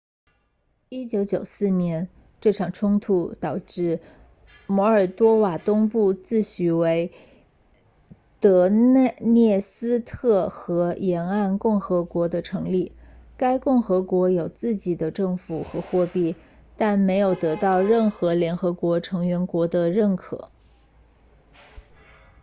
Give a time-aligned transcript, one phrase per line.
[0.89, 2.09] 1994年
[2.39, 3.99] 这场冲突导致
[4.65, 7.11] 摩尔多瓦东部自诩为
[8.39, 12.93] 德涅斯特河沿岸共和国的成立
[13.37, 16.35] 该共和国有自己的政府和货币
[16.75, 20.49] 但没有得到任何联合国成员国的认可